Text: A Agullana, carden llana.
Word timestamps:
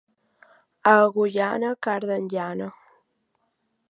A 0.91 0.93
Agullana, 1.03 1.69
carden 1.85 2.25
llana. 2.31 2.69